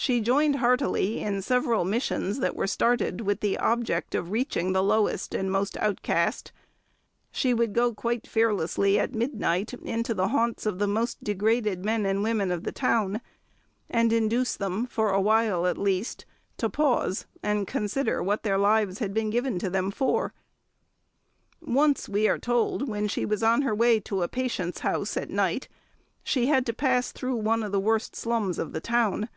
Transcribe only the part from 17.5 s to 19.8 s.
consider what their lives had been given to